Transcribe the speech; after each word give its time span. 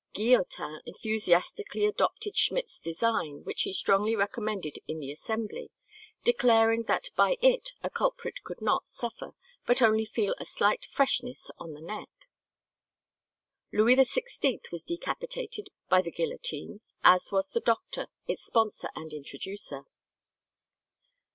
Guillotin 0.13 0.81
enthusiastically 0.87 1.85
adopted 1.85 2.35
Schmidt's 2.35 2.79
design, 2.79 3.43
which 3.43 3.61
he 3.61 3.71
strongly 3.71 4.15
recommended 4.15 4.79
in 4.87 4.97
the 4.97 5.11
assembly, 5.11 5.69
declaring 6.23 6.85
that 6.85 7.09
by 7.15 7.37
it 7.39 7.73
a 7.83 7.89
culprit 7.91 8.43
could 8.43 8.63
not 8.63 8.87
suffer, 8.87 9.35
but 9.67 9.79
only 9.79 10.03
feel 10.05 10.33
a 10.39 10.43
slight 10.45 10.85
freshness 10.85 11.51
on 11.59 11.73
the 11.73 11.81
neck. 11.81 12.09
Louis 13.71 13.95
XVI 13.95 14.71
was 14.71 14.83
decapitated 14.83 15.67
by 15.87 16.01
the 16.01 16.09
guillotine, 16.09 16.81
as 17.03 17.31
was 17.31 17.51
the 17.51 17.61
doctor, 17.61 18.07
its 18.27 18.43
sponsor 18.43 18.89
and 18.95 19.13
introducer. 19.13 19.83